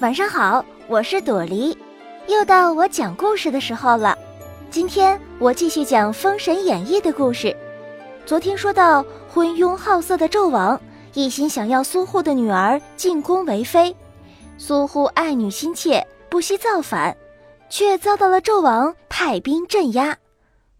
[0.00, 1.76] 晚上好，我是朵梨，
[2.26, 4.16] 又到我讲故事的时候了。
[4.70, 7.56] 今天我继续讲《封神演义》的故事。
[8.26, 10.80] 昨天说到，昏庸好色的纣王
[11.14, 13.94] 一心想要苏护的女儿进宫为妃，
[14.58, 17.16] 苏护爱女心切，不惜造反，
[17.68, 20.16] 却遭到了纣王派兵镇压。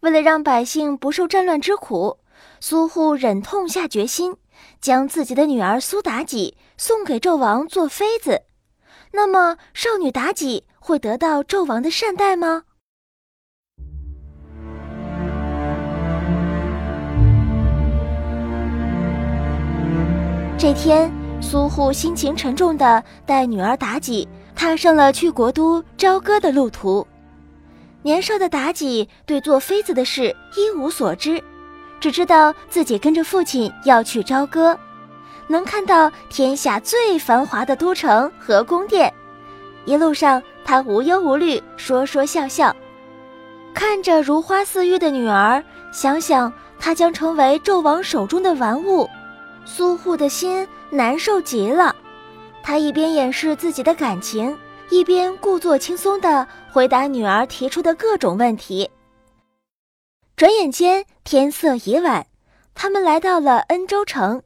[0.01, 2.17] 为了让百姓不受战乱之苦，
[2.61, 4.37] 苏护忍痛下决心，
[4.81, 8.43] 将自己的女儿苏妲己送给纣王做妃子。
[9.13, 12.63] 那么，少女妲己会得到纣王的善待吗？
[20.57, 21.11] 这天，
[21.41, 27.07] 苏护心情沉重的带女儿妲己踏上了去国都朝歌的路途。
[28.03, 31.43] 年少的妲己对做妃子的事一无所知，
[31.99, 34.79] 只知道自己跟着父亲要去朝歌。
[35.51, 39.13] 能看到天下最繁华的都城和宫殿，
[39.85, 42.75] 一路上他无忧无虑，说说笑笑，
[43.75, 49.11] 看着如花似玉的女儿，想想她将成为纣王手中的玩物，
[49.65, 51.97] 苏护的心难受极了。
[52.63, 54.57] 他一边掩饰自己的感情，
[54.89, 58.89] 一边故作轻松地回答女儿提出的各种问题。
[60.37, 62.25] 转眼间天色已晚，
[62.73, 64.41] 他们来到了恩州城。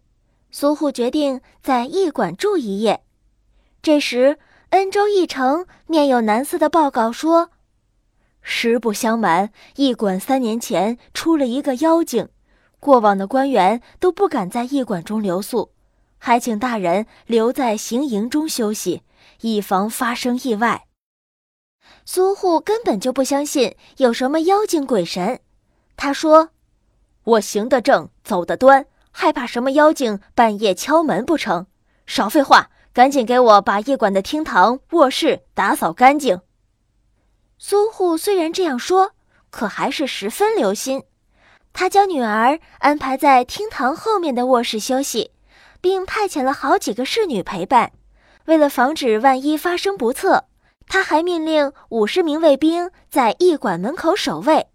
[0.56, 3.02] 苏护决定在驿馆住一夜。
[3.82, 4.38] 这时，
[4.68, 7.50] 恩州驿丞面有难色的报告说
[8.40, 12.28] ：“实不相瞒，驿馆三年前出了一个妖精，
[12.78, 15.72] 过往的官员都不敢在驿馆中留宿，
[16.18, 19.02] 还请大人留在行营中休息，
[19.40, 20.86] 以防发生意外。”
[22.06, 25.40] 苏护根本就不相信有什么妖精鬼神，
[25.96, 26.50] 他说
[27.24, 31.66] ：“我行得正，走得端。”害怕什么妖精半夜敲门不成？
[32.04, 36.40] 少废话，赶紧给我把驿馆的厅堂、卧室打扫干净。
[37.56, 39.12] 苏护虽然这样说，
[39.50, 41.04] 可还是十分留心。
[41.72, 45.30] 他将女儿安排在厅堂后面的卧室休息，
[45.80, 47.92] 并派遣了好几个侍女陪伴。
[48.46, 50.46] 为了防止万一发生不测，
[50.88, 54.66] 他还命令五十名卫兵在驿馆门口守卫。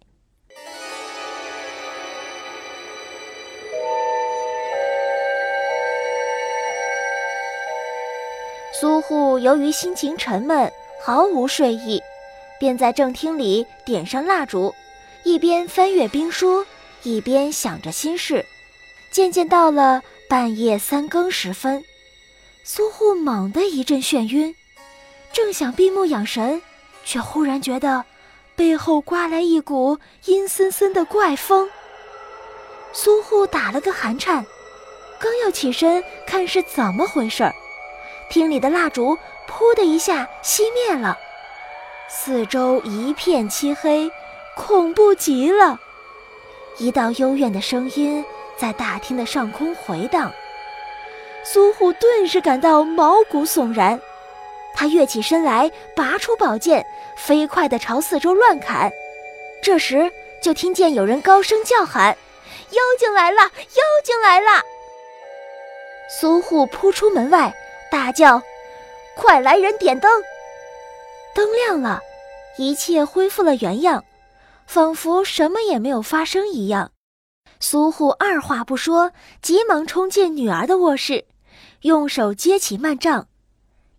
[8.80, 10.72] 苏护由于心情沉闷，
[11.04, 12.00] 毫无睡意，
[12.58, 14.74] 便在正厅里点上蜡烛，
[15.22, 16.64] 一边翻阅兵书，
[17.02, 18.42] 一边想着心事。
[19.10, 21.84] 渐渐到了半夜三更时分，
[22.64, 24.56] 苏护猛地一阵眩晕，
[25.30, 26.62] 正想闭目养神，
[27.04, 28.02] 却忽然觉得
[28.56, 31.68] 背后刮来一股阴森森的怪风。
[32.94, 34.42] 苏护打了个寒颤，
[35.18, 37.54] 刚要起身看是怎么回事儿。
[38.30, 39.18] 厅里的蜡烛
[39.50, 41.18] “噗”的一下熄灭了，
[42.08, 44.10] 四周一片漆黑，
[44.56, 45.78] 恐怖极了。
[46.78, 48.24] 一道幽怨的声音
[48.56, 50.32] 在大厅的上空回荡，
[51.44, 54.00] 苏护顿时感到毛骨悚然。
[54.72, 56.86] 他跃起身来，拔出宝剑，
[57.16, 58.90] 飞快地朝四周乱砍。
[59.60, 60.10] 这时，
[60.40, 62.16] 就听见有人高声叫喊
[62.70, 63.42] ：“妖精来了！
[63.42, 64.62] 妖精来了！”
[66.20, 67.52] 苏护扑出门外。
[67.90, 68.42] 大叫
[69.16, 70.10] ：“快来人点灯！”
[71.34, 72.00] 灯亮了，
[72.56, 74.04] 一切恢复了原样，
[74.66, 76.92] 仿佛什么也没有发生一样。
[77.58, 79.12] 苏护二话不说，
[79.42, 81.26] 急忙冲进女儿的卧室，
[81.82, 83.28] 用手接起幔帐，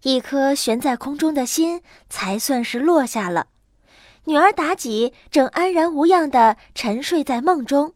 [0.04, 3.48] 一颗悬在空中的心才算是落下了。
[4.26, 7.94] 女儿妲己正安然无恙地沉睡在梦中，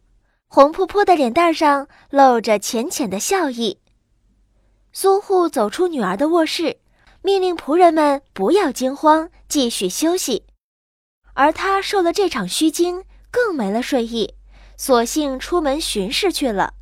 [0.48, 3.80] 红扑扑的脸蛋上露着浅浅的笑意。
[4.98, 6.78] 苏护走出女儿的卧室，
[7.20, 10.44] 命令仆人们不要惊慌，继续休息。
[11.34, 14.32] 而他受了这场虚惊，更没了睡意，
[14.78, 16.72] 索性出门巡视去了。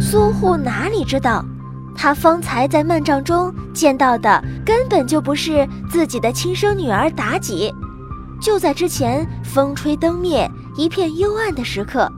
[0.00, 1.44] 苏护哪里知道，
[1.94, 7.70] 他方才在幔帐中见到的根本就不是自己的亲生女儿妲己。
[8.40, 12.10] 就在之前，风吹灯灭，一片幽暗的时刻。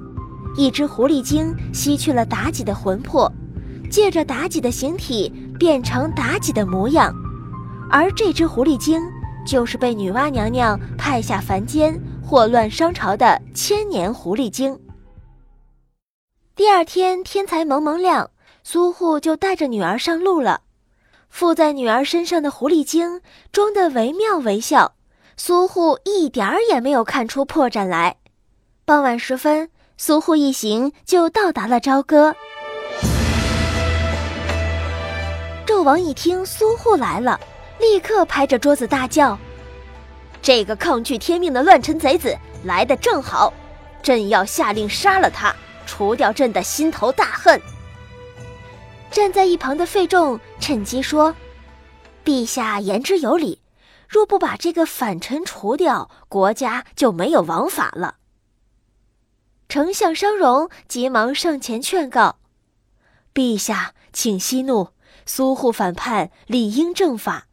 [0.55, 3.31] 一只狐狸精吸去了妲己的魂魄，
[3.91, 7.15] 借着妲己的形体变成妲己的模样，
[7.91, 9.01] 而这只狐狸精
[9.47, 14.79] 就是被女娲娘娘派下凡间祸乱商朝的千年狐狸精。
[16.55, 18.31] 第二天天才蒙蒙亮，
[18.63, 20.61] 苏护就带着女儿上路了。
[21.31, 24.93] 附在女儿身上的狐狸精装得惟妙惟肖，
[25.39, 28.17] 苏护一点儿也没有看出破绽来。
[28.85, 29.71] 傍晚时分。
[30.05, 32.35] 苏护一行就到达了朝歌。
[35.65, 37.39] 纣王一听苏护来了，
[37.79, 39.39] 立刻拍着桌子大叫
[40.43, 43.55] ：“这个抗拒天命的乱臣贼子来的正好，
[44.03, 45.55] 朕要下令杀了他，
[45.87, 47.63] 除掉朕的心头大恨。”
[49.13, 51.33] 站在一旁的费仲趁机说
[52.27, 53.61] ：“陛下言之有理，
[54.09, 58.17] 若不把这个反臣除掉，国家就没有王法了。”
[59.73, 62.37] 丞相商容急忙上前劝告
[63.33, 64.91] ：“陛下，请息怒，
[65.25, 67.47] 苏护反叛，理应正法。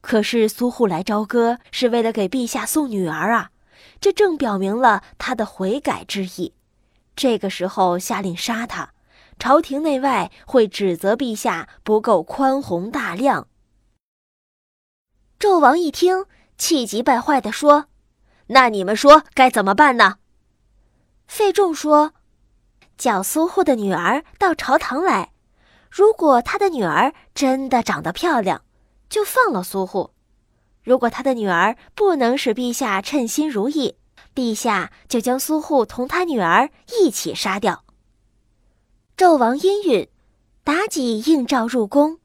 [0.00, 3.50] 可是苏护来朝歌是为了给陛下送女儿啊，
[4.00, 6.54] 这正表明了他的悔改之意。
[7.14, 8.92] 这个时候下令杀他。”
[9.38, 13.48] 朝廷内外会指责陛下不够宽宏大量。
[15.38, 16.24] 纣王一听，
[16.56, 17.88] 气急败坏地说
[18.48, 20.16] ：“那你们说该怎么办呢？”
[21.26, 22.12] 费仲说
[22.96, 25.32] ：“叫苏护的女儿到朝堂来，
[25.90, 28.62] 如果他的女儿真的长得漂亮，
[29.08, 30.12] 就放了苏护；
[30.82, 33.96] 如果他的女儿不能使陛下称心如意，
[34.34, 37.84] 陛下就将苏护同他女儿一起杀掉。”
[39.16, 40.08] 纣王应允，
[40.64, 42.18] 妲己应召入宫。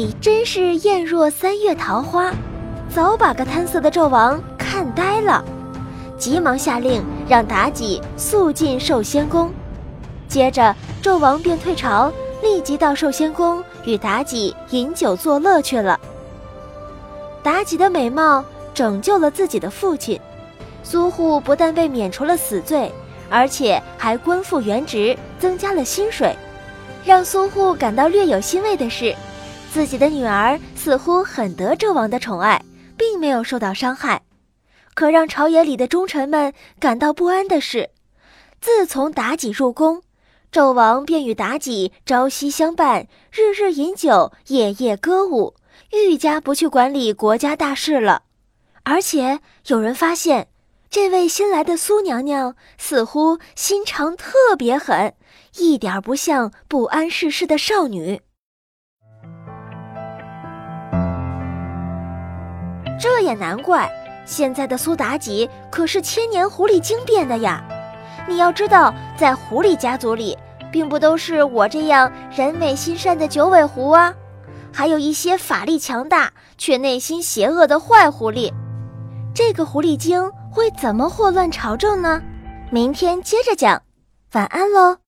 [0.00, 2.32] 妲己真是艳若三月桃花，
[2.88, 5.44] 早把个贪色的纣王看呆了，
[6.16, 9.50] 急忙下令让妲己速进寿仙宫。
[10.26, 12.10] 接着，纣王便退朝，
[12.42, 16.00] 立即到寿仙宫与妲己饮酒作乐去了。
[17.44, 18.42] 妲己的美貌。
[18.72, 20.18] 拯救了自己的父亲，
[20.82, 22.90] 苏护不但被免除了死罪，
[23.28, 26.34] 而且还官复原职，增加了薪水。
[27.04, 29.14] 让苏护感到略有欣慰的是，
[29.72, 32.60] 自己的女儿似乎很得纣王的宠爱，
[32.96, 34.22] 并没有受到伤害。
[34.94, 37.90] 可让朝野里的忠臣们感到不安的是，
[38.60, 40.02] 自从妲己入宫，
[40.52, 45.54] 纣王便与妲己朝夕相伴，日日饮酒，夜夜歌舞，
[45.92, 48.24] 愈加不去管理国家大事了。
[48.82, 49.38] 而且
[49.68, 50.48] 有人发现，
[50.90, 55.14] 这位新来的苏娘娘似乎心肠特别狠，
[55.58, 58.20] 一点不像不谙世事的少女。
[63.30, 63.88] 也难怪，
[64.26, 67.64] 现在的苏妲己可是千年狐狸精变的呀！
[68.28, 70.36] 你要知道，在狐狸家族里，
[70.72, 74.12] 并不都是我这样人美心善的九尾狐啊，
[74.72, 78.52] 还有一些法力强大却内心邪恶的坏狐狸。
[79.32, 82.20] 这个狐狸精会怎么祸乱朝政呢？
[82.70, 83.80] 明天接着讲，
[84.32, 84.99] 晚安喽。